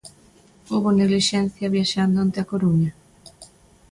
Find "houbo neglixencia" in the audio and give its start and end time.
0.71-1.73